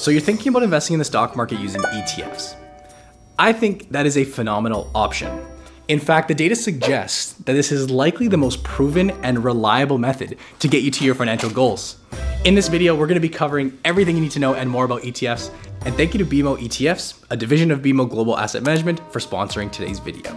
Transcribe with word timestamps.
So 0.00 0.10
you're 0.10 0.22
thinking 0.22 0.48
about 0.48 0.62
investing 0.62 0.94
in 0.94 0.98
the 0.98 1.04
stock 1.04 1.36
market 1.36 1.60
using 1.60 1.82
ETFs. 1.82 2.56
I 3.38 3.52
think 3.52 3.90
that 3.90 4.06
is 4.06 4.16
a 4.16 4.24
phenomenal 4.24 4.90
option. 4.94 5.44
In 5.88 6.00
fact, 6.00 6.28
the 6.28 6.34
data 6.34 6.56
suggests 6.56 7.34
that 7.34 7.52
this 7.52 7.70
is 7.70 7.90
likely 7.90 8.26
the 8.26 8.38
most 8.38 8.64
proven 8.64 9.10
and 9.22 9.44
reliable 9.44 9.98
method 9.98 10.38
to 10.60 10.68
get 10.68 10.82
you 10.82 10.90
to 10.90 11.04
your 11.04 11.14
financial 11.14 11.50
goals. 11.50 11.98
In 12.46 12.54
this 12.54 12.68
video, 12.68 12.94
we're 12.94 13.08
gonna 13.08 13.20
be 13.20 13.28
covering 13.28 13.78
everything 13.84 14.16
you 14.16 14.22
need 14.22 14.30
to 14.30 14.38
know 14.38 14.54
and 14.54 14.70
more 14.70 14.86
about 14.86 15.02
ETFs. 15.02 15.50
And 15.84 15.94
thank 15.96 16.14
you 16.14 16.24
to 16.24 16.24
BMO 16.24 16.56
ETFs, 16.56 17.22
a 17.28 17.36
division 17.36 17.70
of 17.70 17.80
BMO 17.82 18.08
Global 18.08 18.38
Asset 18.38 18.62
Management, 18.62 19.00
for 19.12 19.18
sponsoring 19.18 19.70
today's 19.70 19.98
video. 19.98 20.34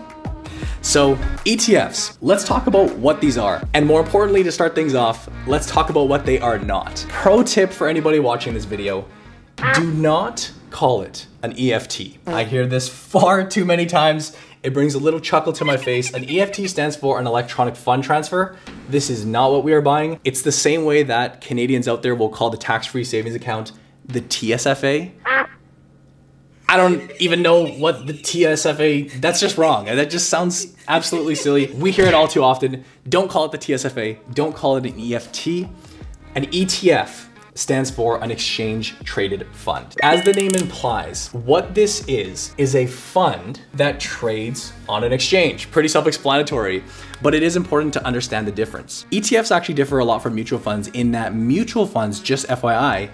So 0.82 1.16
ETFs, 1.46 2.18
let's 2.20 2.44
talk 2.44 2.68
about 2.68 2.94
what 2.98 3.22
these 3.22 3.38
are. 3.38 3.66
And 3.74 3.86
more 3.86 4.02
importantly, 4.02 4.44
to 4.44 4.52
start 4.52 4.76
things 4.76 4.94
off, 4.94 5.30
let's 5.48 5.68
talk 5.68 5.90
about 5.90 6.10
what 6.10 6.26
they 6.26 6.38
are 6.38 6.60
not. 6.60 7.06
Pro 7.08 7.44
tip 7.44 7.72
for 7.72 7.88
anybody 7.88 8.20
watching 8.20 8.54
this 8.54 8.66
video, 8.66 9.06
do 9.76 9.92
not 9.94 10.52
call 10.70 11.02
it 11.02 11.28
an 11.42 11.54
EFT. 11.58 12.18
I 12.28 12.44
hear 12.44 12.66
this 12.66 12.90
far 12.90 13.48
too 13.48 13.66
many 13.66 13.86
times. 13.86 14.36
It 14.64 14.74
brings 14.74 14.96
a 14.96 15.00
little 15.00 15.20
chuckle 15.20 15.54
to 15.54 15.66
my 15.66 15.78
face. 15.78 16.14
An 16.14 16.24
EFT 16.30 16.70
stands 16.70 16.96
for 16.96 17.20
an 17.20 17.28
electronic 17.28 17.76
fund 17.76 18.04
transfer. 18.04 18.58
This 18.90 19.10
is 19.10 19.26
not 19.26 19.52
what 19.52 19.64
we 19.64 19.74
are 19.74 19.82
buying. 19.82 20.20
It's 20.24 20.42
the 20.42 20.52
same 20.52 20.86
way 20.86 21.04
that 21.04 21.42
Canadians 21.42 21.88
out 21.88 22.02
there 22.02 22.16
will 22.16 22.30
call 22.30 22.50
the 22.50 22.58
tax-free 22.58 23.04
savings 23.04 23.36
account 23.36 23.74
the 24.06 24.22
TSFA. 24.22 25.12
I 26.68 26.78
don't 26.78 27.12
even 27.20 27.42
know 27.42 27.68
what 27.68 28.08
the 28.08 28.14
TSFA, 28.14 29.22
that's 29.22 29.40
just 29.40 29.58
wrong. 29.58 29.86
That 29.86 30.10
just 30.10 30.30
sounds 30.30 30.76
absolutely 30.88 31.36
silly. 31.36 31.68
We 31.74 31.92
hear 31.92 32.06
it 32.06 32.14
all 32.14 32.28
too 32.28 32.44
often. 32.44 32.84
Don't 33.08 33.30
call 33.30 33.46
it 33.46 33.52
the 33.52 33.58
TSFA. 33.58 34.18
Don't 34.34 34.56
call 34.56 34.78
it 34.78 34.86
an 34.86 35.00
EFT. 35.00 35.70
An 36.36 36.46
ETF 36.48 37.28
stands 37.56 37.92
for 37.92 38.24
an 38.24 38.32
exchange 38.32 38.98
traded 39.04 39.48
fund. 39.52 39.96
As 40.02 40.24
the 40.24 40.34
name 40.34 40.52
implies, 40.56 41.34
what 41.34 41.76
this 41.76 42.06
is, 42.08 42.54
is 42.58 42.76
a 42.76 42.86
fund 42.86 43.62
that 43.74 44.00
trades 44.00 44.74
on 44.90 45.04
an 45.04 45.14
exchange. 45.14 45.70
Pretty 45.72 45.88
self-explanatory, 45.88 46.84
but 47.22 47.34
it 47.34 47.44
is 47.44 47.56
important 47.56 47.94
to 47.94 48.06
understand 48.06 48.48
the 48.48 48.52
difference. 48.52 49.06
ETFs 49.12 49.52
actually 49.56 49.76
differ 49.76 50.00
a 50.00 50.06
lot 50.06 50.24
from 50.24 50.36
mutual 50.36 50.60
funds 50.60 50.88
in 50.90 51.12
that 51.12 51.36
mutual 51.36 51.86
funds, 51.86 52.20
just 52.20 52.48
FYI, 52.48 53.10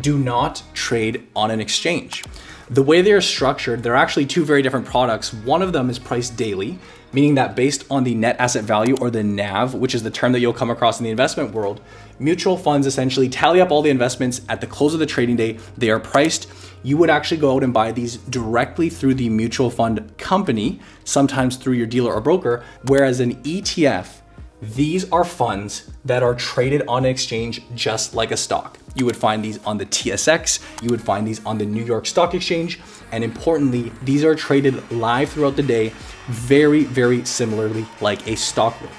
do 0.00 0.18
not 0.18 0.62
trade 0.72 1.26
on 1.34 1.50
an 1.50 1.60
exchange. 1.60 2.24
The 2.72 2.84
way 2.84 3.02
they 3.02 3.10
are 3.10 3.20
structured, 3.20 3.82
they're 3.82 3.96
actually 3.96 4.26
two 4.26 4.44
very 4.44 4.62
different 4.62 4.86
products. 4.86 5.34
One 5.34 5.60
of 5.60 5.72
them 5.72 5.90
is 5.90 5.98
priced 5.98 6.36
daily, 6.36 6.78
meaning 7.12 7.34
that 7.34 7.56
based 7.56 7.84
on 7.90 8.04
the 8.04 8.14
net 8.14 8.36
asset 8.38 8.62
value 8.62 8.94
or 9.00 9.10
the 9.10 9.24
NAV, 9.24 9.74
which 9.74 9.92
is 9.92 10.04
the 10.04 10.10
term 10.12 10.30
that 10.30 10.38
you'll 10.38 10.52
come 10.52 10.70
across 10.70 11.00
in 11.00 11.04
the 11.04 11.10
investment 11.10 11.52
world, 11.52 11.80
mutual 12.20 12.56
funds 12.56 12.86
essentially 12.86 13.28
tally 13.28 13.60
up 13.60 13.72
all 13.72 13.82
the 13.82 13.90
investments 13.90 14.42
at 14.48 14.60
the 14.60 14.68
close 14.68 14.94
of 14.94 15.00
the 15.00 15.06
trading 15.06 15.34
day. 15.34 15.58
They 15.76 15.90
are 15.90 15.98
priced. 15.98 16.46
You 16.84 16.96
would 16.98 17.10
actually 17.10 17.38
go 17.38 17.56
out 17.56 17.64
and 17.64 17.74
buy 17.74 17.90
these 17.90 18.18
directly 18.18 18.88
through 18.88 19.14
the 19.14 19.28
mutual 19.28 19.68
fund 19.68 20.16
company, 20.16 20.78
sometimes 21.02 21.56
through 21.56 21.74
your 21.74 21.88
dealer 21.88 22.14
or 22.14 22.20
broker, 22.20 22.62
whereas 22.84 23.18
an 23.18 23.34
ETF 23.42 24.19
these 24.62 25.10
are 25.10 25.24
funds 25.24 25.90
that 26.04 26.22
are 26.22 26.34
traded 26.34 26.82
on 26.86 27.04
an 27.04 27.10
exchange 27.10 27.62
just 27.74 28.14
like 28.14 28.30
a 28.30 28.36
stock. 28.36 28.78
You 28.94 29.06
would 29.06 29.16
find 29.16 29.44
these 29.44 29.64
on 29.64 29.78
the 29.78 29.86
TSX, 29.86 30.60
you 30.82 30.90
would 30.90 31.00
find 31.00 31.26
these 31.26 31.44
on 31.46 31.58
the 31.58 31.64
New 31.64 31.84
York 31.84 32.06
Stock 32.06 32.34
Exchange, 32.34 32.80
and 33.12 33.24
importantly, 33.24 33.92
these 34.02 34.24
are 34.24 34.34
traded 34.34 34.90
live 34.90 35.30
throughout 35.30 35.56
the 35.56 35.62
day, 35.62 35.92
very, 36.28 36.84
very 36.84 37.24
similarly 37.24 37.86
like 38.00 38.26
a 38.26 38.36
stock 38.36 38.80
would. 38.80 38.90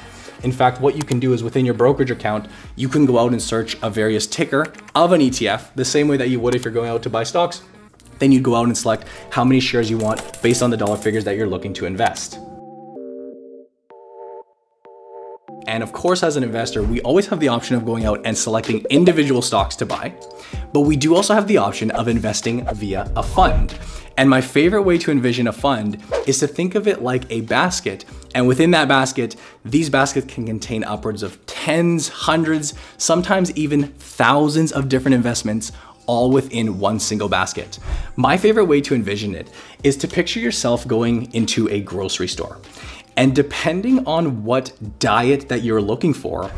In 0.44 0.52
fact, 0.52 0.82
what 0.82 0.96
you 0.96 1.04
can 1.04 1.20
do 1.20 1.34
is 1.34 1.44
within 1.44 1.66
your 1.66 1.76
brokerage 1.76 2.10
account, 2.10 2.48
you 2.76 2.90
can 2.90 3.06
go 3.06 3.20
out 3.20 3.32
and 3.32 3.42
search 3.42 3.78
a 3.84 3.90
various 3.90 4.26
ticker 4.26 4.66
of 4.96 5.12
an 5.12 5.22
ETF, 5.22 5.76
the 5.76 5.86
same 5.86 6.08
way 6.08 6.18
that 6.18 6.30
you 6.30 6.40
would 6.40 6.56
if 6.56 6.66
you're 6.66 6.74
going 6.74 6.90
out 6.90 7.04
to 7.04 7.10
buy 7.10 7.24
stocks. 7.24 7.62
Then 8.18 8.32
you'd 8.32 8.44
go 8.44 8.56
out 8.56 8.66
and 8.66 8.78
select 8.78 9.08
how 9.30 9.44
many 9.44 9.60
shares 9.60 9.90
you 9.90 9.98
want 9.98 10.42
based 10.42 10.64
on 10.64 10.72
the 10.72 10.78
dollar 10.78 10.98
figures 10.98 11.24
that 11.26 11.36
you're 11.36 11.48
looking 11.48 11.74
to 11.74 11.86
invest. 11.86 12.40
And 15.72 15.84
of 15.84 15.94
course, 15.94 16.22
as 16.22 16.36
an 16.36 16.44
investor, 16.44 16.84
we 16.84 17.00
always 17.00 17.28
have 17.28 17.40
the 17.40 17.48
option 17.48 17.78
of 17.78 17.86
going 17.86 18.04
out 18.04 18.20
and 18.26 18.38
selecting 18.38 18.86
individual 18.90 19.42
stocks 19.42 19.74
to 19.78 19.86
buy, 19.86 20.14
but 20.74 20.82
we 20.82 20.98
do 20.98 21.16
also 21.16 21.34
have 21.34 21.48
the 21.48 21.60
option 21.60 21.92
of 21.92 22.10
investing 22.10 22.66
via 22.74 23.10
a 23.16 23.24
fund. 23.24 23.80
And 24.18 24.30
my 24.30 24.42
favorite 24.42 24.82
way 24.82 24.98
to 24.98 25.12
envision 25.12 25.48
a 25.48 25.54
fund 25.54 26.04
is 26.28 26.40
to 26.40 26.48
think 26.48 26.76
of 26.76 26.90
it 26.90 27.02
like 27.02 27.24
a 27.32 27.40
basket. 27.40 28.04
And 28.36 28.50
within 28.50 28.72
that 28.72 28.90
basket, 28.90 29.38
these 29.64 29.90
baskets 29.90 30.28
can 30.28 30.46
contain 30.46 30.84
upwards 30.84 31.24
of 31.24 31.44
tens, 31.46 32.10
hundreds, 32.10 32.74
sometimes 32.98 33.50
even 33.52 33.94
thousands 33.94 34.74
of 34.74 34.90
different 34.90 35.16
investments 35.16 35.72
all 36.06 36.32
within 36.32 36.80
one 36.80 37.00
single 37.00 37.30
basket. 37.30 37.80
My 38.18 38.36
favorite 38.36 38.66
way 38.66 38.82
to 38.82 38.94
envision 38.94 39.36
it 39.36 39.50
is 39.84 39.96
to 39.98 40.08
picture 40.10 40.42
yourself 40.42 40.86
going 40.86 41.34
into 41.34 41.70
a 41.70 41.80
grocery 41.80 42.28
store. 42.28 42.60
And 43.18 43.36
depending 43.36 44.06
on 44.06 44.44
what 44.44 44.72
diet 45.00 45.50
that 45.50 45.64
you're 45.64 45.82
looking 45.82 46.14
for, 46.14 46.52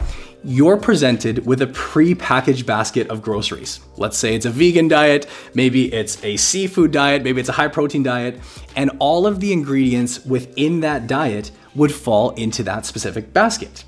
you're 0.44 0.78
presented 0.78 1.46
with 1.46 1.62
a 1.62 1.68
pre-packaged 1.68 2.66
basket 2.66 3.10
of 3.10 3.22
groceries. 3.22 3.80
Let's 3.96 4.18
say 4.18 4.36
it's 4.36 4.46
a 4.46 4.50
vegan 4.50 4.90
diet, 4.90 5.26
maybe 5.54 5.94
it's 5.94 6.22
a 6.24 6.36
seafood 6.36 6.92
diet, 6.92 7.24
maybe 7.24 7.40
it's 7.40 7.50
a 7.50 7.54
high 7.54 7.70
protein 7.70 8.04
diet, 8.04 8.40
and 8.76 8.92
all 9.00 9.26
of 9.26 9.40
the 9.40 9.54
ingredients 9.54 10.26
within 10.26 10.82
that 10.82 11.08
diet 11.08 11.52
would 11.76 11.94
fall 11.94 12.32
into 12.32 12.62
that 12.64 12.86
specific 12.86 13.34
basket. 13.34 13.86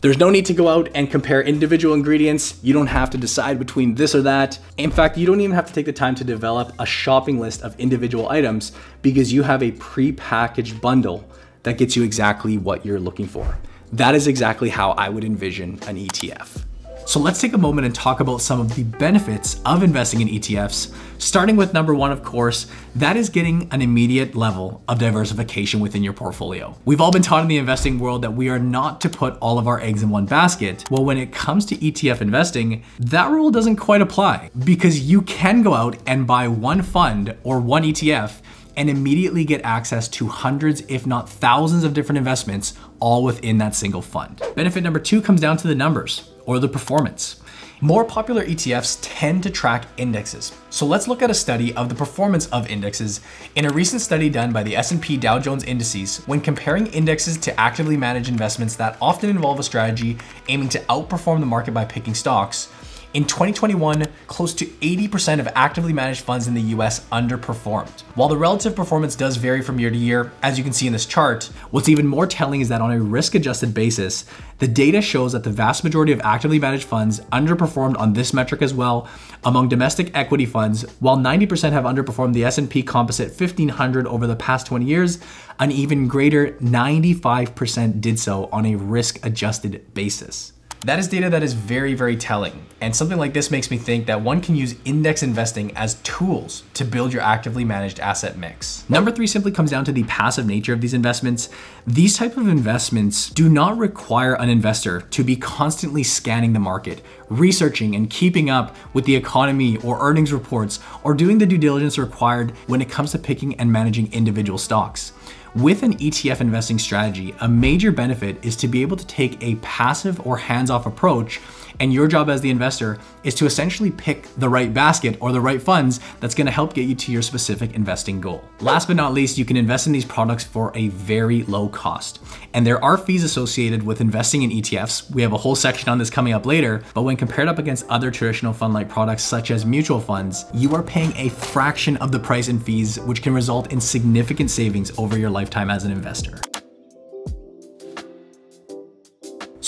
There's 0.00 0.18
no 0.18 0.30
need 0.30 0.46
to 0.46 0.54
go 0.54 0.66
out 0.66 0.88
and 0.96 1.08
compare 1.08 1.40
individual 1.40 1.94
ingredients. 1.94 2.58
You 2.60 2.72
don't 2.72 2.88
have 2.88 3.08
to 3.10 3.18
decide 3.18 3.60
between 3.60 3.94
this 3.94 4.16
or 4.16 4.22
that. 4.22 4.58
In 4.76 4.90
fact, 4.90 5.16
you 5.16 5.24
don't 5.24 5.40
even 5.40 5.54
have 5.54 5.66
to 5.66 5.72
take 5.72 5.86
the 5.86 5.92
time 5.92 6.16
to 6.16 6.24
develop 6.24 6.72
a 6.80 6.84
shopping 6.84 7.38
list 7.38 7.62
of 7.62 7.78
individual 7.78 8.28
items 8.28 8.72
because 9.02 9.32
you 9.32 9.44
have 9.44 9.62
a 9.62 9.70
pre-packaged 9.70 10.80
bundle 10.80 11.24
that 11.62 11.78
gets 11.78 11.96
you 11.96 12.02
exactly 12.02 12.58
what 12.58 12.84
you're 12.84 13.00
looking 13.00 13.26
for. 13.26 13.58
That 13.92 14.14
is 14.14 14.26
exactly 14.26 14.70
how 14.70 14.92
I 14.92 15.08
would 15.08 15.24
envision 15.24 15.78
an 15.86 15.96
ETF. 15.96 16.64
So 17.04 17.18
let's 17.18 17.40
take 17.40 17.52
a 17.52 17.58
moment 17.58 17.84
and 17.84 17.94
talk 17.94 18.20
about 18.20 18.40
some 18.40 18.60
of 18.60 18.74
the 18.76 18.84
benefits 18.84 19.60
of 19.66 19.82
investing 19.82 20.20
in 20.20 20.28
ETFs, 20.28 20.94
starting 21.18 21.56
with 21.56 21.74
number 21.74 21.94
one, 21.94 22.12
of 22.12 22.22
course, 22.22 22.68
that 22.94 23.16
is 23.16 23.28
getting 23.28 23.68
an 23.72 23.82
immediate 23.82 24.36
level 24.36 24.82
of 24.88 25.00
diversification 25.00 25.80
within 25.80 26.04
your 26.04 26.12
portfolio. 26.12 26.76
We've 26.84 27.00
all 27.00 27.10
been 27.10 27.22
taught 27.22 27.42
in 27.42 27.48
the 27.48 27.58
investing 27.58 27.98
world 27.98 28.22
that 28.22 28.34
we 28.34 28.48
are 28.48 28.58
not 28.58 29.00
to 29.00 29.08
put 29.08 29.36
all 29.38 29.58
of 29.58 29.66
our 29.66 29.80
eggs 29.80 30.02
in 30.02 30.10
one 30.10 30.26
basket. 30.26 30.84
Well, 30.90 31.04
when 31.04 31.18
it 31.18 31.32
comes 31.32 31.66
to 31.66 31.76
ETF 31.76 32.20
investing, 32.20 32.84
that 33.00 33.30
rule 33.30 33.50
doesn't 33.50 33.76
quite 33.76 34.00
apply 34.00 34.50
because 34.64 35.00
you 35.00 35.22
can 35.22 35.62
go 35.62 35.74
out 35.74 35.96
and 36.06 36.24
buy 36.26 36.46
one 36.46 36.82
fund 36.82 37.36
or 37.42 37.58
one 37.58 37.82
ETF 37.82 38.40
and 38.76 38.88
immediately 38.88 39.44
get 39.44 39.60
access 39.62 40.08
to 40.08 40.28
hundreds, 40.28 40.82
if 40.88 41.06
not 41.06 41.28
thousands 41.28 41.84
of 41.84 41.94
different 41.94 42.18
investments 42.18 42.74
all 43.00 43.24
within 43.24 43.58
that 43.58 43.74
single 43.74 44.02
fund. 44.02 44.42
Benefit 44.54 44.82
number 44.82 44.98
two 44.98 45.20
comes 45.20 45.40
down 45.40 45.56
to 45.58 45.68
the 45.68 45.74
numbers 45.74 46.30
or 46.46 46.58
the 46.58 46.68
performance. 46.68 47.40
More 47.84 48.04
popular 48.04 48.44
ETFs 48.44 49.00
tend 49.02 49.42
to 49.42 49.50
track 49.50 49.86
indexes. 49.96 50.52
So 50.70 50.86
let's 50.86 51.08
look 51.08 51.20
at 51.20 51.30
a 51.30 51.34
study 51.34 51.74
of 51.74 51.88
the 51.88 51.96
performance 51.96 52.46
of 52.50 52.70
indexes 52.70 53.20
in 53.56 53.64
a 53.64 53.70
recent 53.70 54.00
study 54.00 54.30
done 54.30 54.52
by 54.52 54.62
the 54.62 54.76
S&P 54.76 55.16
Dow 55.16 55.40
Jones 55.40 55.64
Indices 55.64 56.18
when 56.26 56.40
comparing 56.40 56.86
indexes 56.86 57.36
to 57.38 57.58
actively 57.58 57.96
managed 57.96 58.28
investments 58.28 58.76
that 58.76 58.96
often 59.02 59.30
involve 59.30 59.58
a 59.58 59.64
strategy 59.64 60.16
aiming 60.46 60.68
to 60.68 60.78
outperform 60.82 61.40
the 61.40 61.46
market 61.46 61.74
by 61.74 61.84
picking 61.84 62.14
stocks. 62.14 62.68
In 63.14 63.26
2021, 63.26 64.06
close 64.26 64.54
to 64.54 64.64
80% 64.64 65.38
of 65.38 65.46
actively 65.54 65.92
managed 65.92 66.22
funds 66.22 66.48
in 66.48 66.54
the 66.54 66.62
US 66.76 67.04
underperformed. 67.10 68.00
While 68.14 68.30
the 68.30 68.38
relative 68.38 68.74
performance 68.74 69.14
does 69.14 69.36
vary 69.36 69.60
from 69.60 69.78
year 69.78 69.90
to 69.90 69.96
year, 69.96 70.32
as 70.42 70.56
you 70.56 70.64
can 70.64 70.72
see 70.72 70.86
in 70.86 70.94
this 70.94 71.04
chart, 71.04 71.50
what's 71.72 71.90
even 71.90 72.06
more 72.06 72.26
telling 72.26 72.62
is 72.62 72.70
that 72.70 72.80
on 72.80 72.90
a 72.90 72.98
risk 72.98 73.34
adjusted 73.34 73.74
basis, 73.74 74.24
the 74.60 74.66
data 74.66 75.02
shows 75.02 75.32
that 75.32 75.44
the 75.44 75.50
vast 75.50 75.84
majority 75.84 76.12
of 76.12 76.22
actively 76.22 76.58
managed 76.58 76.84
funds 76.84 77.20
underperformed 77.32 77.98
on 77.98 78.14
this 78.14 78.32
metric 78.32 78.62
as 78.62 78.72
well 78.72 79.06
among 79.44 79.68
domestic 79.68 80.10
equity 80.16 80.46
funds, 80.46 80.86
while 81.00 81.18
90% 81.18 81.72
have 81.72 81.84
underperformed 81.84 82.32
the 82.32 82.44
S&P 82.44 82.82
Composite 82.82 83.38
1500 83.38 84.06
over 84.06 84.26
the 84.26 84.36
past 84.36 84.66
20 84.68 84.86
years, 84.86 85.18
an 85.58 85.70
even 85.70 86.08
greater 86.08 86.52
95% 86.62 88.00
did 88.00 88.18
so 88.18 88.48
on 88.50 88.64
a 88.64 88.76
risk 88.76 89.22
adjusted 89.22 89.92
basis. 89.92 90.54
That 90.84 90.98
is 90.98 91.06
data 91.06 91.30
that 91.30 91.44
is 91.44 91.52
very, 91.52 91.94
very 91.94 92.16
telling. 92.16 92.66
And 92.80 92.94
something 92.94 93.16
like 93.16 93.32
this 93.32 93.52
makes 93.52 93.70
me 93.70 93.76
think 93.76 94.06
that 94.06 94.20
one 94.20 94.40
can 94.40 94.56
use 94.56 94.74
index 94.84 95.22
investing 95.22 95.70
as 95.76 95.94
tools 96.02 96.64
to 96.74 96.84
build 96.84 97.12
your 97.12 97.22
actively 97.22 97.64
managed 97.64 98.00
asset 98.00 98.36
mix. 98.36 98.84
Number 98.88 99.12
three 99.12 99.28
simply 99.28 99.52
comes 99.52 99.70
down 99.70 99.84
to 99.84 99.92
the 99.92 100.02
passive 100.04 100.44
nature 100.44 100.72
of 100.72 100.80
these 100.80 100.92
investments. 100.92 101.50
These 101.86 102.16
type 102.16 102.36
of 102.36 102.48
investments 102.48 103.30
do 103.30 103.48
not 103.48 103.78
require 103.78 104.34
an 104.34 104.48
investor 104.48 105.02
to 105.02 105.22
be 105.22 105.36
constantly 105.36 106.02
scanning 106.02 106.52
the 106.52 106.58
market, 106.58 107.00
researching 107.28 107.94
and 107.94 108.10
keeping 108.10 108.50
up 108.50 108.74
with 108.92 109.04
the 109.04 109.14
economy 109.14 109.76
or 109.84 110.00
earnings 110.00 110.32
reports, 110.32 110.80
or 111.04 111.14
doing 111.14 111.38
the 111.38 111.46
due 111.46 111.58
diligence 111.58 111.96
required 111.96 112.50
when 112.66 112.82
it 112.82 112.90
comes 112.90 113.12
to 113.12 113.20
picking 113.20 113.54
and 113.54 113.70
managing 113.70 114.12
individual 114.12 114.58
stocks. 114.58 115.12
With 115.54 115.82
an 115.82 115.98
ETF 115.98 116.40
investing 116.40 116.78
strategy, 116.78 117.34
a 117.38 117.46
major 117.46 117.92
benefit 117.92 118.42
is 118.42 118.56
to 118.56 118.68
be 118.68 118.80
able 118.80 118.96
to 118.96 119.06
take 119.06 119.36
a 119.42 119.56
passive 119.56 120.26
or 120.26 120.38
hands-off 120.38 120.86
approach 120.86 121.42
And 121.82 121.92
your 121.92 122.06
job 122.06 122.30
as 122.30 122.40
the 122.40 122.48
investor 122.48 122.98
is 123.24 123.34
to 123.34 123.44
essentially 123.44 123.90
pick 123.90 124.28
the 124.36 124.48
right 124.48 124.72
basket 124.72 125.16
or 125.18 125.32
the 125.32 125.40
right 125.40 125.60
funds 125.60 125.98
that's 126.20 126.32
gonna 126.32 126.52
help 126.52 126.74
get 126.74 126.86
you 126.86 126.94
to 126.94 127.10
your 127.10 127.22
specific 127.22 127.74
investing 127.74 128.20
goal. 128.20 128.44
Last 128.60 128.86
but 128.86 128.94
not 128.94 129.12
least, 129.12 129.36
you 129.36 129.44
can 129.44 129.56
invest 129.56 129.88
in 129.88 129.92
these 129.92 130.04
products 130.04 130.44
for 130.44 130.70
a 130.76 130.88
very 130.90 131.42
low 131.42 131.68
cost. 131.68 132.20
And 132.54 132.64
there 132.64 132.82
are 132.84 132.96
fees 132.96 133.24
associated 133.24 133.82
with 133.82 134.00
investing 134.00 134.42
in 134.42 134.50
ETFs. 134.50 135.10
We 135.10 135.22
have 135.22 135.32
a 135.32 135.36
whole 135.36 135.56
section 135.56 135.88
on 135.88 135.98
this 135.98 136.08
coming 136.08 136.34
up 136.34 136.46
later, 136.46 136.84
but 136.94 137.02
when 137.02 137.16
compared 137.16 137.48
up 137.48 137.58
against 137.58 137.84
other 137.88 138.12
traditional 138.12 138.52
fund-like 138.52 138.88
products 138.88 139.24
such 139.24 139.50
as 139.50 139.66
mutual 139.66 139.98
funds, 139.98 140.44
you 140.54 140.76
are 140.76 140.84
paying 140.84 141.12
a 141.16 141.30
fraction 141.30 141.96
of 141.96 142.12
the 142.12 142.18
price 142.20 142.46
and 142.46 142.64
fees, 142.64 143.00
which 143.00 143.22
can 143.22 143.34
result 143.34 143.72
in 143.72 143.80
significant 143.80 144.52
savings 144.52 144.96
over 144.98 145.18
your 145.18 145.30
lifetime 145.30 145.68
as 145.68 145.82
an 145.82 145.90
investor. 145.90 146.38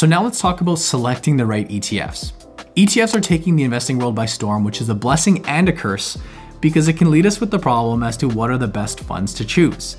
So 0.05 0.09
now 0.09 0.23
let's 0.23 0.39
talk 0.39 0.61
about 0.61 0.81
selecting 0.81 1.39
the 1.39 1.47
right 1.47 1.67
ETFs. 1.67 2.33
ETFs 2.77 3.15
are 3.15 3.23
taking 3.23 3.57
the 3.57 3.63
investing 3.63 3.97
world 3.97 4.15
by 4.15 4.27
storm, 4.27 4.63
which 4.63 4.83
is 4.83 4.91
a 4.91 4.95
blessing 4.95 5.43
and 5.47 5.67
a 5.67 5.73
curse 5.73 6.19
because 6.61 6.89
it 6.89 6.99
can 6.99 7.11
lead 7.11 7.25
us 7.25 7.41
with 7.41 7.51
the 7.51 7.59
problem 7.59 8.03
as 8.03 8.19
to 8.19 8.29
what 8.29 8.51
are 8.51 8.59
the 8.59 8.69
best 8.69 9.01
funds 9.01 9.33
to 9.33 9.47
choose. 9.47 9.97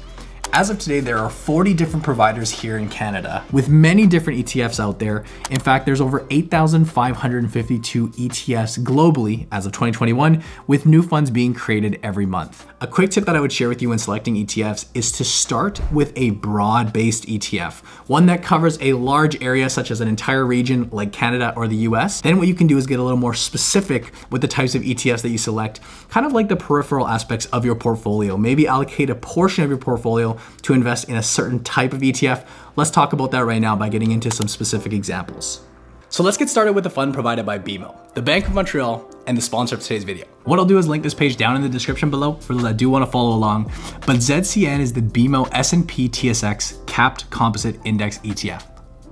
As 0.57 0.69
of 0.69 0.79
today, 0.79 1.01
there 1.01 1.17
are 1.17 1.29
40 1.29 1.73
different 1.73 2.05
providers 2.05 2.49
here 2.49 2.77
in 2.77 2.87
Canada 2.87 3.43
with 3.51 3.67
many 3.67 4.07
different 4.07 4.39
ETFs 4.39 4.79
out 4.79 4.99
there. 4.99 5.25
In 5.49 5.59
fact, 5.59 5.85
there's 5.85 5.99
over 5.99 6.25
8,552 6.29 8.07
ETFs 8.07 8.79
globally 8.79 9.47
as 9.51 9.65
of 9.65 9.73
2021, 9.73 10.41
with 10.65 10.85
new 10.85 11.03
funds 11.03 11.29
being 11.29 11.53
created 11.53 11.99
every 12.03 12.25
month. 12.25 12.65
A 12.79 12.87
quick 12.87 13.09
tip 13.09 13.25
that 13.25 13.35
I 13.35 13.41
would 13.41 13.51
share 13.51 13.67
with 13.67 13.81
you 13.81 13.89
when 13.89 13.97
selecting 13.97 14.35
ETFs 14.35 14.85
is 14.93 15.11
to 15.13 15.25
start 15.25 15.81
with 15.91 16.13
a 16.15 16.29
broad-based 16.29 17.25
ETF, 17.25 17.83
one 18.07 18.25
that 18.27 18.41
covers 18.41 18.77
a 18.79 18.93
large 18.93 19.43
area 19.43 19.69
such 19.69 19.91
as 19.91 19.99
an 19.99 20.07
entire 20.07 20.45
region 20.45 20.89
like 20.89 21.11
Canada 21.11 21.51
or 21.57 21.67
the 21.67 21.75
US. 21.87 22.21
Then 22.21 22.37
what 22.37 22.47
you 22.47 22.55
can 22.55 22.67
do 22.67 22.77
is 22.77 22.87
get 22.87 22.99
a 22.99 23.03
little 23.03 23.17
more 23.17 23.33
specific 23.33 24.13
with 24.31 24.39
the 24.39 24.47
types 24.47 24.73
of 24.73 24.83
ETFs 24.83 25.21
that 25.21 25.31
you 25.31 25.37
select, 25.37 25.81
kind 26.07 26.25
of 26.25 26.31
like 26.31 26.47
the 26.47 26.55
peripheral 26.55 27.09
aspects 27.09 27.45
of 27.47 27.65
your 27.65 27.75
portfolio. 27.75 28.37
Maybe 28.37 28.67
allocate 28.67 29.09
a 29.09 29.15
portion 29.15 29.65
of 29.65 29.69
your 29.69 29.79
portfolio 29.79 30.39
to 30.63 30.73
invest 30.73 31.09
in 31.09 31.15
a 31.15 31.23
certain 31.23 31.63
type 31.63 31.93
of 31.93 32.01
ETF. 32.01 32.45
Let's 32.75 32.91
talk 32.91 33.13
about 33.13 33.31
that 33.31 33.45
right 33.45 33.61
now 33.61 33.75
by 33.75 33.89
getting 33.89 34.11
into 34.11 34.31
some 34.31 34.47
specific 34.47 34.93
examples. 34.93 35.65
So 36.09 36.23
let's 36.23 36.37
get 36.37 36.49
started 36.49 36.73
with 36.73 36.83
the 36.83 36.89
fund 36.89 37.13
provided 37.13 37.45
by 37.45 37.59
BMO, 37.59 38.13
the 38.13 38.21
Bank 38.21 38.47
of 38.47 38.53
Montreal, 38.53 39.09
and 39.27 39.37
the 39.37 39.41
sponsor 39.41 39.75
of 39.75 39.81
today's 39.81 40.03
video. 40.03 40.25
What 40.43 40.59
I'll 40.59 40.65
do 40.65 40.77
is 40.77 40.87
link 40.87 41.03
this 41.03 41.13
page 41.13 41.35
down 41.35 41.55
in 41.55 41.61
the 41.61 41.67
description 41.67 42.09
below 42.09 42.35
for 42.35 42.53
those 42.53 42.63
that 42.63 42.77
do 42.77 42.89
want 42.89 43.03
to 43.03 43.11
follow 43.11 43.35
along. 43.35 43.65
But 44.05 44.17
ZCN 44.17 44.79
is 44.79 44.93
the 44.93 45.01
BMO 45.01 45.49
S&P 45.51 46.07
TSX 46.07 46.85
Capped 46.85 47.29
Composite 47.31 47.79
Index 47.83 48.19
ETF. 48.19 48.63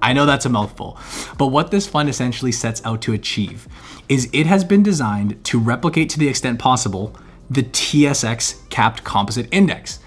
I 0.01 0.13
know 0.13 0.25
that's 0.25 0.45
a 0.45 0.49
mouthful, 0.49 0.97
but 1.37 1.47
what 1.47 1.71
this 1.71 1.87
fund 1.87 2.09
essentially 2.09 2.51
sets 2.51 2.81
out 2.85 3.01
to 3.03 3.13
achieve 3.13 3.67
is 4.09 4.29
it 4.33 4.45
has 4.45 4.63
been 4.63 4.83
designed 4.83 5.43
to 5.45 5.59
replicate 5.59 6.09
to 6.11 6.19
the 6.19 6.27
extent 6.27 6.59
possible 6.59 7.15
the 7.49 7.63
TSX 7.63 8.69
Capped 8.69 9.03
Composite 9.03 9.47
Index, 9.51 9.99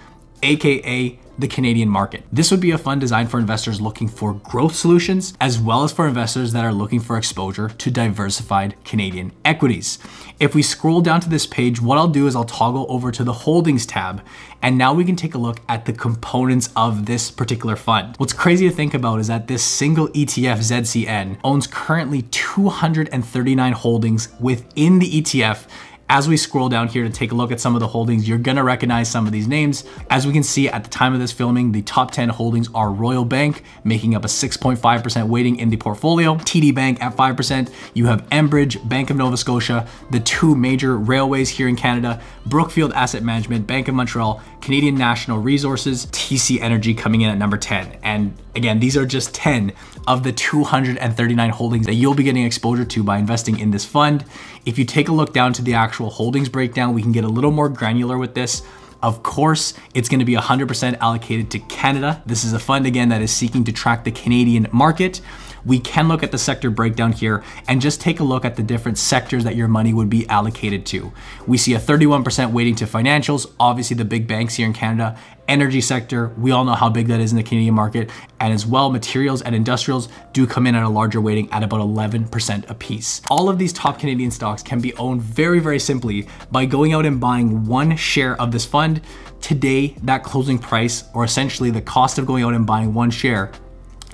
aka 0.42 1.18
the 1.38 1.48
Canadian 1.48 1.88
market. 1.88 2.24
This 2.32 2.50
would 2.50 2.60
be 2.60 2.70
a 2.70 2.78
fund 2.78 3.00
designed 3.00 3.30
for 3.30 3.38
investors 3.38 3.80
looking 3.80 4.08
for 4.08 4.34
growth 4.34 4.74
solutions, 4.74 5.34
as 5.40 5.58
well 5.58 5.84
as 5.84 5.92
for 5.92 6.08
investors 6.08 6.52
that 6.52 6.64
are 6.64 6.72
looking 6.72 7.00
for 7.00 7.18
exposure 7.18 7.68
to 7.68 7.90
diversified 7.90 8.74
Canadian 8.84 9.32
equities. 9.44 9.98
If 10.40 10.54
we 10.54 10.62
scroll 10.62 11.00
down 11.00 11.20
to 11.20 11.28
this 11.28 11.46
page, 11.46 11.80
what 11.80 11.98
I'll 11.98 12.08
do 12.08 12.26
is 12.26 12.36
I'll 12.36 12.44
toggle 12.44 12.86
over 12.88 13.10
to 13.12 13.24
the 13.24 13.32
holdings 13.32 13.86
tab, 13.86 14.22
and 14.62 14.78
now 14.78 14.94
we 14.94 15.04
can 15.04 15.16
take 15.16 15.34
a 15.34 15.38
look 15.38 15.60
at 15.68 15.84
the 15.84 15.92
components 15.92 16.70
of 16.74 17.06
this 17.06 17.30
particular 17.30 17.76
fund. 17.76 18.14
What's 18.16 18.32
crazy 18.32 18.68
to 18.68 18.74
think 18.74 18.94
about 18.94 19.20
is 19.20 19.28
that 19.28 19.46
this 19.46 19.62
single 19.62 20.08
ETF 20.08 20.58
ZCN 20.58 21.38
owns 21.44 21.66
currently 21.66 22.22
239 22.22 23.72
holdings 23.72 24.28
within 24.40 24.98
the 24.98 25.22
ETF 25.22 25.66
as 26.08 26.28
we 26.28 26.36
scroll 26.36 26.68
down 26.68 26.88
here 26.88 27.02
to 27.04 27.10
take 27.10 27.32
a 27.32 27.34
look 27.34 27.50
at 27.50 27.60
some 27.60 27.74
of 27.74 27.80
the 27.80 27.88
holdings, 27.88 28.28
you're 28.28 28.38
gonna 28.38 28.62
recognize 28.62 29.10
some 29.10 29.26
of 29.26 29.32
these 29.32 29.48
names. 29.48 29.84
As 30.08 30.26
we 30.26 30.32
can 30.32 30.42
see 30.42 30.68
at 30.68 30.84
the 30.84 30.90
time 30.90 31.14
of 31.14 31.20
this 31.20 31.32
filming, 31.32 31.72
the 31.72 31.82
top 31.82 32.10
10 32.10 32.28
holdings 32.28 32.68
are 32.74 32.90
Royal 32.90 33.24
Bank, 33.24 33.64
making 33.84 34.14
up 34.14 34.24
a 34.24 34.28
6.5% 34.28 35.28
weighting 35.28 35.56
in 35.56 35.70
the 35.70 35.76
portfolio, 35.76 36.36
TD 36.36 36.74
Bank 36.74 37.02
at 37.02 37.16
5%, 37.16 37.70
you 37.94 38.06
have 38.06 38.28
Enbridge, 38.28 38.88
Bank 38.88 39.10
of 39.10 39.16
Nova 39.16 39.36
Scotia, 39.36 39.86
the 40.10 40.20
two 40.20 40.54
major 40.54 40.96
railways 40.96 41.48
here 41.48 41.68
in 41.68 41.76
Canada, 41.76 42.20
Brookfield 42.46 42.92
Asset 42.92 43.22
Management, 43.22 43.66
Bank 43.66 43.88
of 43.88 43.94
Montreal, 43.94 44.40
Canadian 44.60 44.96
National 44.96 45.38
Resources, 45.38 46.06
TC 46.06 46.60
Energy 46.60 46.94
coming 46.94 47.22
in 47.22 47.30
at 47.30 47.38
number 47.38 47.56
10. 47.56 47.98
And 48.02 48.34
again, 48.56 48.80
these 48.80 48.96
are 48.96 49.06
just 49.06 49.34
10 49.34 49.72
of 50.06 50.22
the 50.22 50.32
239 50.32 51.50
holdings 51.50 51.86
that 51.86 51.94
you'll 51.94 52.14
be 52.14 52.22
getting 52.22 52.44
exposure 52.44 52.84
to 52.84 53.02
by 53.02 53.18
investing 53.18 53.58
in 53.58 53.70
this 53.70 53.84
fund. 53.84 54.24
If 54.64 54.78
you 54.78 54.84
take 54.84 55.08
a 55.08 55.12
look 55.12 55.32
down 55.32 55.52
to 55.54 55.62
the 55.62 55.74
actual 55.74 56.10
holdings 56.10 56.48
breakdown, 56.48 56.94
we 56.94 57.02
can 57.02 57.12
get 57.12 57.24
a 57.24 57.28
little 57.28 57.50
more 57.50 57.68
granular 57.68 58.18
with 58.18 58.34
this. 58.34 58.62
Of 59.02 59.22
course, 59.22 59.74
it's 59.94 60.08
gonna 60.08 60.24
be 60.24 60.34
100% 60.34 60.98
allocated 61.00 61.50
to 61.50 61.58
Canada. 61.60 62.22
This 62.26 62.44
is 62.44 62.52
a 62.52 62.58
fund 62.58 62.86
again 62.86 63.10
that 63.10 63.22
is 63.22 63.30
seeking 63.30 63.64
to 63.64 63.72
track 63.72 64.04
the 64.04 64.10
Canadian 64.10 64.68
market 64.72 65.20
we 65.66 65.80
can 65.80 66.08
look 66.08 66.22
at 66.22 66.30
the 66.30 66.38
sector 66.38 66.70
breakdown 66.70 67.12
here 67.12 67.42
and 67.68 67.82
just 67.82 68.00
take 68.00 68.20
a 68.20 68.24
look 68.24 68.44
at 68.44 68.56
the 68.56 68.62
different 68.62 68.96
sectors 68.96 69.44
that 69.44 69.56
your 69.56 69.68
money 69.68 69.92
would 69.92 70.08
be 70.08 70.26
allocated 70.28 70.86
to. 70.86 71.12
We 71.46 71.58
see 71.58 71.74
a 71.74 71.78
31% 71.78 72.52
weighting 72.52 72.76
to 72.76 72.86
financials, 72.86 73.52
obviously 73.58 73.96
the 73.96 74.04
big 74.04 74.28
banks 74.28 74.54
here 74.54 74.66
in 74.66 74.72
Canada, 74.72 75.18
energy 75.48 75.80
sector, 75.80 76.28
we 76.38 76.50
all 76.50 76.64
know 76.64 76.74
how 76.74 76.88
big 76.88 77.08
that 77.08 77.20
is 77.20 77.32
in 77.32 77.36
the 77.36 77.42
Canadian 77.42 77.74
market, 77.74 78.10
and 78.40 78.52
as 78.52 78.66
well 78.66 78.90
materials 78.90 79.42
and 79.42 79.54
industrials 79.54 80.08
do 80.32 80.46
come 80.46 80.66
in 80.66 80.74
at 80.74 80.82
a 80.82 80.88
larger 80.88 81.20
weighting 81.20 81.50
at 81.52 81.62
about 81.62 81.80
11% 81.80 82.70
apiece. 82.70 83.20
All 83.30 83.48
of 83.48 83.58
these 83.58 83.72
top 83.72 83.98
Canadian 83.98 84.30
stocks 84.30 84.62
can 84.62 84.80
be 84.80 84.94
owned 84.94 85.22
very, 85.22 85.58
very 85.58 85.78
simply 85.78 86.28
by 86.50 86.64
going 86.64 86.94
out 86.94 87.06
and 87.06 87.20
buying 87.20 87.66
one 87.66 87.96
share 87.96 88.40
of 88.40 88.52
this 88.52 88.64
fund. 88.64 89.00
Today, 89.40 89.96
that 90.02 90.24
closing 90.24 90.58
price, 90.58 91.04
or 91.14 91.24
essentially 91.24 91.70
the 91.70 91.82
cost 91.82 92.18
of 92.18 92.26
going 92.26 92.42
out 92.42 92.54
and 92.54 92.66
buying 92.66 92.94
one 92.94 93.10
share, 93.10 93.52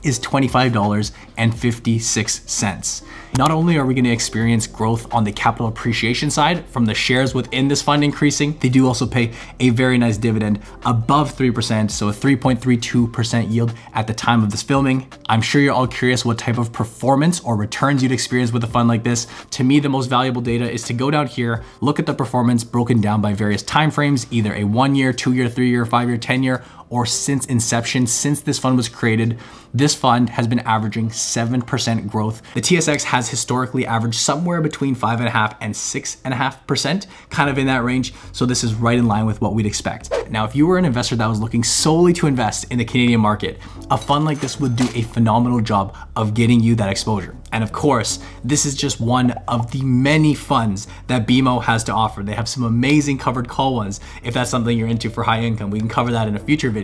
is 0.03 0.21
$25.56. 0.21 3.03
Not 3.39 3.51
only 3.51 3.79
are 3.79 3.87
we 3.87 3.95
going 3.95 4.05
to 4.05 4.11
experience 4.11 4.67
growth 4.67 5.11
on 5.15 5.25
the 5.25 5.33
capital 5.33 5.67
appreciation 5.67 6.31
side 6.31 6.67
from 6.67 6.85
the 6.85 6.93
shares 6.93 7.35
within 7.35 7.69
this 7.69 7.81
fund 7.81 8.05
increasing, 8.05 8.59
they 8.59 8.69
do 8.69 8.87
also 8.87 9.07
pay 9.07 9.33
a 9.59 9.71
very 9.71 9.97
nice 9.97 10.19
dividend 10.19 10.61
above 10.85 11.35
3%, 11.35 11.91
so 11.91 12.11
a 12.11 12.13
3.32% 12.13 13.51
yield 13.51 13.73
at 13.95 14.07
the 14.07 14.13
time 14.13 14.43
of 14.43 14.51
this 14.51 14.63
filming. 14.63 15.11
I'm 15.31 15.41
sure 15.41 15.63
you're 15.63 15.73
all 15.73 15.87
curious 15.87 16.27
what 16.27 16.37
type 16.37 16.59
of 16.59 16.75
performance 16.75 17.41
or 17.41 17.57
returns 17.57 18.03
you'd 18.03 18.13
experience 18.13 18.53
with 18.53 18.65
a 18.65 18.67
fund 18.67 18.87
like 18.87 19.03
this. 19.03 19.27
To 19.53 19.65
me, 19.65 19.81
the 19.81 19.89
most 19.89 20.09
valuable 20.09 20.43
data 20.43 20.71
is 20.71 20.83
to 20.85 20.93
go 20.93 21.11
down 21.11 21.27
here, 21.27 21.65
look 21.81 21.99
at 21.99 22.05
the 22.05 22.13
performance 22.13 22.65
broken 22.65 23.01
down 23.01 23.23
by 23.23 23.33
various 23.33 23.63
timeframes, 23.63 24.27
either 24.31 24.55
a 24.55 24.65
one 24.65 24.95
year, 24.95 25.15
two 25.15 25.33
year, 25.33 25.49
three 25.49 25.71
year, 25.71 25.87
five 25.87 26.07
year, 26.07 26.19
10 26.19 26.43
year, 26.43 26.63
or 26.93 27.07
since 27.07 27.47
inception, 27.47 28.07
since 28.07 28.43
this 28.43 28.59
fund 28.59 28.77
was 28.77 28.87
created, 28.87 29.39
this 29.73 29.95
fund 29.95 30.29
has 30.29 30.47
been 30.47 30.59
averaging 30.59 31.09
7% 31.09 32.11
growth. 32.11 32.43
The 32.53 32.61
TSX 32.61 33.05
has 33.05 33.31
historically 33.31 33.87
averaged 33.87 34.19
somewhere 34.19 34.61
between 34.61 34.95
5.5 34.95 35.57
and 35.63 35.73
6.5%, 35.73 37.07
kind 37.31 37.49
of 37.49 37.57
in 37.57 37.67
that 37.69 37.83
range. 37.83 38.13
So 38.33 38.45
this 38.45 38.63
is 38.63 38.75
right 38.75 38.99
in 38.99 39.09
line 39.09 39.25
with 39.25 39.41
what 39.41 39.55
we'd 39.55 39.65
expect. 39.65 40.13
Now, 40.29 40.45
if 40.45 40.55
you 40.55 40.67
were 40.67 40.77
an 40.77 40.85
investor 40.85 41.17
that 41.17 41.27
was 41.27 41.41
looking 41.41 41.65
solely 41.65 42.13
to 42.13 42.27
invest 42.27 42.71
in 42.71 42.77
the 42.77 42.85
Canadian 42.85 43.23
market, 43.23 43.59
a 43.91 43.97
fund 43.97 44.27
like 44.27 44.41
this 44.41 44.61
would 44.61 44.77
do 44.77 44.87
a 44.95 45.01
phenomenal 45.01 45.63
job 45.63 45.97
of 46.15 46.35
getting 46.35 46.61
you 46.61 46.75
that 46.75 46.91
exposure. 46.91 47.35
And 47.53 47.65
of 47.65 47.73
course, 47.73 48.19
this 48.45 48.67
is 48.67 48.75
just 48.75 49.01
one 49.01 49.31
of 49.49 49.71
the 49.71 49.83
many 49.83 50.35
funds 50.35 50.89
that 51.07 51.27
BMO 51.27 51.63
has 51.63 51.85
to 51.85 51.93
offer. 51.93 52.23
They 52.23 52.35
have 52.35 52.49
some 52.49 52.65
amazing 52.65 53.17
covered 53.17 53.49
call 53.49 53.75
ones. 53.77 54.01
If 54.23 54.35
that's 54.35 54.51
something 54.51 54.77
you're 54.77 54.89
into 54.89 55.09
for 55.09 55.23
high 55.23 55.41
income, 55.41 55.71
we 55.71 55.79
can 55.79 55.89
cover 55.89 56.13
that 56.13 56.29
in 56.29 56.37
a 56.37 56.39
future 56.39 56.69
video. 56.69 56.82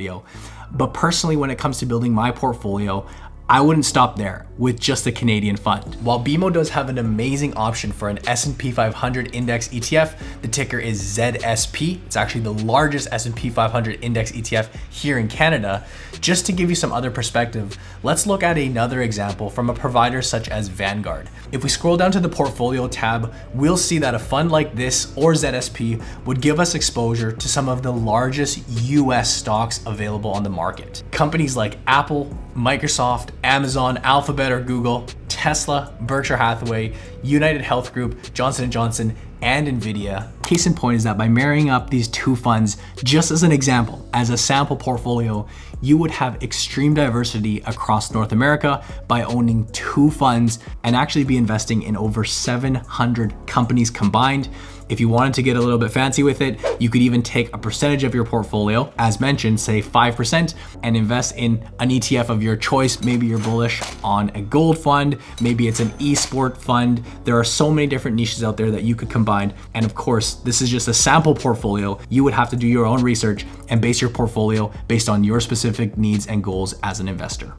But 0.71 0.95
personally, 0.95 1.37
when 1.37 1.51
it 1.51 1.59
comes 1.59 1.79
to 1.79 1.87
building 1.87 2.13
my 2.13 2.31
portfolio, 2.31 3.07
I 3.51 3.63
wouldn't 3.63 3.87
stop 3.87 4.17
there 4.17 4.45
with 4.59 4.79
just 4.79 5.05
the 5.05 5.13
Canadian 5.13 5.57
fund. 5.57 5.95
While 6.03 6.23
BMO 6.23 6.53
does 6.53 6.69
have 6.69 6.91
an 6.91 6.99
amazing 6.99 7.55
option 7.55 7.93
for 7.93 8.11
an 8.11 8.19
S&P 8.29 8.71
500 8.71 9.35
index 9.35 9.69
ETF, 9.69 10.21
the 10.43 10.49
ticker 10.49 10.79
is 10.79 11.01
ZSP. 11.17 12.05
It's 12.05 12.17
actually 12.17 12.43
the 12.43 12.53
largest 12.53 13.09
S&P 13.11 13.49
500 13.49 14.05
index 14.05 14.33
ETF 14.33 14.69
here 14.91 15.19
in 15.19 15.29
Canada. 15.29 15.87
Just 16.21 16.45
to 16.47 16.53
give 16.53 16.69
you 16.69 16.77
some 16.77 16.93
other 16.93 17.11
perspective, 17.11 17.79
let's 18.03 18.27
look 18.27 18.43
at 18.43 18.59
another 18.59 19.01
example 19.01 19.49
from 19.49 19.71
a 19.71 19.75
provider 19.75 20.21
such 20.21 20.51
as 20.51 20.69
Vanguard. 20.69 21.31
If 21.51 21.63
we 21.63 21.71
scroll 21.71 21.97
down 21.97 22.13
to 22.13 22.21
the 22.21 22.29
portfolio 22.29 22.87
tab, 22.87 23.33
we'll 23.55 23.79
see 23.79 23.97
that 23.99 24.15
a 24.15 24.19
fund 24.19 24.53
like 24.53 24.75
this 24.75 25.17
or 25.17 25.33
ZSP 25.33 26.03
would 26.27 26.43
give 26.43 26.61
us 26.61 26.75
exposure 26.75 27.33
to 27.33 27.49
some 27.49 27.71
of 27.71 27.83
the 27.83 27.93
largest 27.93 28.63
US 28.69 29.35
stocks 29.35 29.81
available 29.87 30.33
on 30.33 30.43
the 30.43 30.51
market. 30.51 31.03
Companies 31.13 31.57
like 31.57 31.79
Apple, 31.87 32.37
Microsoft, 32.55 33.31
Amazon, 33.45 33.99
Alphabet 33.99 34.53
or 34.53 34.61
Google, 34.61 35.07
Tesla, 35.29 35.95
Berkshire 36.01 36.37
Hathaway, 36.37 36.95
United 37.23 37.61
Health 37.61 37.93
Group, 37.93 38.33
Johnson 38.35 38.71
& 38.71 38.73
Johnson, 38.73 39.17
and 39.41 39.69
Nvidia. 39.69 40.31
Case 40.43 40.67
in 40.67 40.75
point 40.75 40.97
is 40.97 41.05
that 41.05 41.17
by 41.17 41.29
marrying 41.29 41.71
up 41.71 41.91
these 41.91 42.09
two 42.09 42.35
funds, 42.35 42.77
just 43.05 43.31
as 43.31 43.43
an 43.43 43.53
example, 43.53 44.09
as 44.13 44.31
a 44.31 44.37
sample 44.37 44.77
portfolio, 44.77 45.47
you 45.81 45.97
would 45.97 46.11
have 46.11 46.43
extreme 46.43 46.95
diversity 46.95 47.61
across 47.61 48.13
North 48.13 48.33
America 48.33 48.85
by 49.07 49.23
owning 49.23 49.67
two 49.69 50.11
funds 50.11 50.59
and 50.83 50.97
actually 50.97 51.25
be 51.25 51.37
investing 51.37 51.83
in 51.83 51.97
over 51.97 52.25
700 52.25 53.35
companies 53.47 53.91
combined. 53.91 54.49
If 54.89 55.01
you 55.01 55.09
wanted 55.09 55.35
to 55.35 55.43
get 55.43 55.57
a 55.57 55.61
little 55.61 55.79
bit 55.79 55.91
fancy 55.91 56.23
with 56.23 56.41
it, 56.41 56.59
you 56.81 56.89
could 56.89 57.03
even 57.03 57.23
take 57.23 57.53
a 57.55 57.59
percentage 57.59 58.05
of 58.05 58.15
your 58.15 58.25
portfolio, 58.25 58.93
as 58.99 59.21
mentioned, 59.21 59.61
say 59.61 59.83
5%, 59.83 60.55
and 60.83 60.97
invest 60.97 61.37
in 61.37 61.63
an 61.79 61.91
ETF 61.91 62.31
of 62.31 62.43
your 62.43 62.57
choice. 62.57 63.03
Maybe 63.03 63.27
you're 63.27 63.39
bullish 63.39 63.83
on 64.03 64.31
a 64.31 64.41
gold 64.41 64.79
fund, 64.79 65.19
maybe 65.41 65.69
it's 65.69 65.81
an 65.81 65.91
esport 65.99 66.57
fund. 66.57 67.03
There 67.25 67.39
are 67.39 67.45
so 67.45 67.71
many 67.71 67.87
different 67.87 68.17
niches 68.17 68.43
out 68.43 68.57
there 68.57 68.71
that 68.71 68.83
you 68.83 68.95
could 68.95 69.11
combine. 69.11 69.53
And 69.75 69.85
of 69.85 69.95
course, 69.95 70.35
this 70.35 70.63
is 70.63 70.71
just 70.71 70.89
a 70.89 70.95
sample 70.95 71.35
portfolio. 71.35 71.99
You 72.09 72.25
would 72.25 72.35
have 72.35 72.49
to 72.51 72.57
do 72.57 72.67
your 72.67 72.87
own 72.87 73.03
research 73.03 73.47
and 73.69 73.81
base 73.81 74.01
your 74.01 74.11
portfolio 74.11 74.73
based 74.87 75.09
on 75.09 75.25
your 75.25 75.41
specific 75.41 75.99
needs 75.99 76.27
and 76.27 76.43
goals 76.43 76.75
as 76.83 77.01
an 77.01 77.09
investor. 77.09 77.53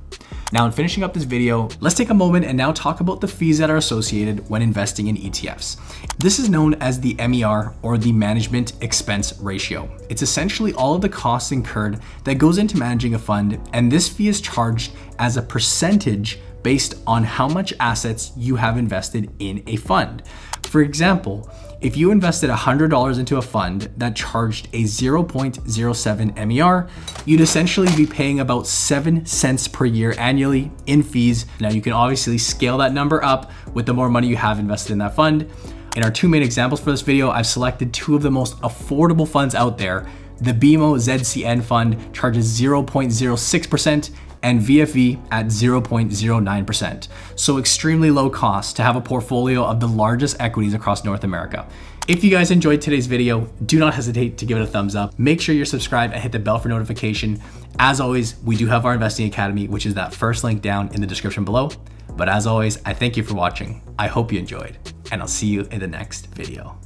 Now 0.52 0.66
in 0.66 0.72
finishing 0.72 1.04
up 1.04 1.14
this 1.14 1.26
video, 1.26 1.70
let's 1.80 1.96
take 1.96 2.10
a 2.10 2.14
moment 2.14 2.44
and 2.44 2.58
now 2.58 2.72
talk 2.72 3.02
about 3.02 3.22
the 3.22 3.28
fees 3.28 3.60
that 3.60 3.70
are 3.70 3.78
associated 3.78 4.50
when 4.50 4.64
investing 4.64 5.06
in 5.06 5.16
ETFs. 5.16 5.78
This 6.18 6.40
is 6.40 6.50
known 6.50 6.74
as 6.76 7.00
the 7.00 7.14
MER 7.28 7.76
or 7.84 8.00
the 8.00 8.12
management 8.12 8.74
expense 8.82 9.40
ratio. 9.40 9.88
It's 10.10 10.24
essentially 10.24 10.74
all 10.74 10.96
of 10.96 11.02
the 11.02 11.10
costs 11.10 11.52
incurred 11.52 12.00
that 12.24 12.40
goes 12.40 12.58
into 12.58 12.78
managing 12.78 13.14
a 13.14 13.20
fund 13.20 13.60
and 13.74 13.92
this 13.92 14.10
fee 14.10 14.28
is 14.28 14.42
charged 14.42 14.94
as 15.20 15.38
a 15.38 15.42
percentage 15.44 16.40
based 16.64 16.96
on 17.06 17.24
how 17.24 17.48
much 17.48 17.72
assets 17.80 18.32
you 18.36 18.56
have 18.56 18.76
invested 18.78 19.32
in 19.38 19.62
a 19.68 19.76
fund. 19.76 20.24
For 20.70 20.82
example, 20.82 21.50
if 21.82 21.98
you 21.98 22.12
invested 22.12 22.52
$100 22.52 23.20
into 23.20 23.38
a 23.38 23.42
fund 23.42 23.90
that 23.98 24.16
charged 24.16 24.68
a 24.72 24.84
0.07 24.84 26.48
MER, 26.48 26.88
you'd 27.26 27.42
essentially 27.42 27.88
be 27.96 28.06
paying 28.06 28.40
about 28.40 28.68
7 28.68 29.26
cents 29.26 29.68
per 29.68 29.86
year 29.86 30.14
annually 30.20 30.72
in 30.86 31.02
fees. 31.02 31.48
Now 31.60 31.70
you 31.70 31.82
can 31.82 31.94
obviously 31.94 32.38
scale 32.38 32.78
that 32.78 32.94
number 32.94 33.24
up 33.24 33.52
with 33.74 33.88
the 33.88 33.96
more 33.96 34.10
money 34.10 34.28
you 34.28 34.36
have 34.36 34.60
invested 34.60 34.92
in 34.92 35.00
that 35.00 35.16
fund. 35.16 35.50
In 35.96 36.04
our 36.04 36.12
two 36.12 36.28
main 36.28 36.44
examples 36.44 36.82
for 36.82 36.92
this 36.92 37.02
video, 37.02 37.32
I've 37.32 37.48
selected 37.48 37.92
two 37.92 38.16
of 38.16 38.22
the 38.22 38.30
most 38.30 38.56
affordable 38.62 39.28
funds 39.28 39.56
out 39.56 39.80
there. 39.80 40.08
The 40.38 40.54
BMO 40.54 40.98
ZCN 41.00 41.64
fund 41.64 42.14
charges 42.14 42.62
0.06% 42.62 44.12
and 44.44 44.62
VFV 44.62 45.20
at 45.32 45.48
0.09%. 45.48 47.08
So 47.36 47.58
extremely 47.58 48.12
low 48.12 48.30
cost 48.30 48.76
to 48.78 48.84
have 48.84 48.96
a 48.96 49.02
portfolio 49.02 49.64
of 49.64 49.80
the 49.80 49.88
largest 49.88 50.40
equities 50.40 50.74
across 50.74 51.04
North 51.04 51.24
America. 51.24 51.68
If 52.08 52.24
you 52.24 52.32
guys 52.32 52.50
enjoyed 52.50 52.82
today's 52.82 53.06
video, 53.06 53.42
do 53.66 53.78
not 53.78 53.94
hesitate 53.94 54.38
to 54.40 54.46
give 54.46 54.58
it 54.58 54.62
a 54.62 54.68
thumbs 54.68 54.96
up. 54.96 55.18
Make 55.20 55.40
sure 55.40 55.54
you're 55.54 55.66
subscribed 55.66 56.14
and 56.14 56.24
hit 56.24 56.32
the 56.32 56.40
bell 56.40 56.58
for 56.58 56.68
notification. 56.68 57.40
As 57.78 58.02
always, 58.02 58.36
we 58.44 58.56
do 58.56 58.66
have 58.66 58.86
our 58.86 58.94
Investing 58.94 59.28
Academy, 59.28 59.68
which 59.68 59.86
is 59.86 59.94
that 59.94 60.14
first 60.14 60.44
link 60.44 60.62
down 60.62 60.90
in 60.96 61.02
the 61.02 61.08
description 61.08 61.46
below. 61.46 61.70
But 62.18 62.28
as 62.28 62.48
always, 62.48 62.84
I 62.84 62.94
thank 62.94 63.16
you 63.16 63.24
for 63.24 63.36
watching. 63.36 63.82
I 64.00 64.08
hope 64.08 64.32
you 64.32 64.40
enjoyed, 64.40 64.78
and 65.12 65.22
I'll 65.22 65.28
see 65.28 65.48
you 65.48 65.68
in 65.72 65.80
the 65.80 65.88
next 65.88 66.28
video. 66.28 66.80